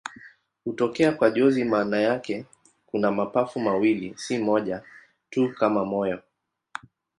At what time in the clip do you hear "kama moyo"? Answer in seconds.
5.53-6.21